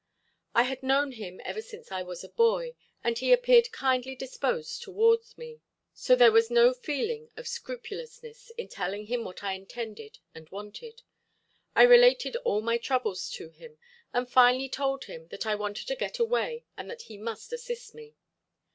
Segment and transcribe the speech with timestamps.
[0.55, 4.81] I had known him ever since I was a boy, and he appeared kindly disposed
[4.81, 5.61] toward me,
[5.93, 11.03] so there was no feeling of scrupulousness in telling him what I intended and wanted.
[11.75, 13.77] I related all my troubles to him,
[14.11, 17.93] and finally told him that I wanted to get away and that he must assist
[17.93, 18.15] me.